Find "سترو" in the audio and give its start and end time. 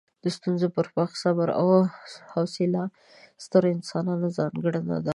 3.45-3.67